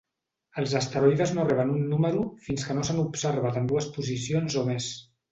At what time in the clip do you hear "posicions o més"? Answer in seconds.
3.99-4.89